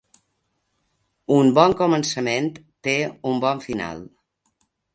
[1.35, 2.49] Un bon començament
[2.89, 2.97] té
[3.33, 4.05] un bon final.